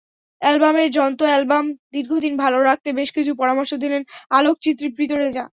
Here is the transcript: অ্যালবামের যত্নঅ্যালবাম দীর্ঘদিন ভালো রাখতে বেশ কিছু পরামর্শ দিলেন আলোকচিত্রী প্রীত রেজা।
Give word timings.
অ্যালবামের 0.41 0.87
যত্নঅ্যালবাম 0.91 1.65
দীর্ঘদিন 1.93 2.33
ভালো 2.37 2.57
রাখতে 2.61 2.89
বেশ 2.93 3.09
কিছু 3.11 3.31
পরামর্শ 3.35 3.71
দিলেন 3.75 4.01
আলোকচিত্রী 4.31 4.87
প্রীত 4.95 5.11
রেজা। 5.13 5.45